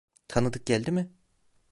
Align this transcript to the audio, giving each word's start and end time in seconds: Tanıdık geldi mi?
Tanıdık 0.27 0.65
geldi 0.65 0.91
mi? 0.91 1.11